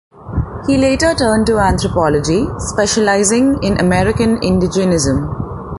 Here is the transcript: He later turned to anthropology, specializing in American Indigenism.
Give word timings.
He 0.65 0.77
later 0.79 1.13
turned 1.13 1.45
to 1.45 1.59
anthropology, 1.59 2.47
specializing 2.57 3.61
in 3.61 3.79
American 3.79 4.37
Indigenism. 4.37 5.29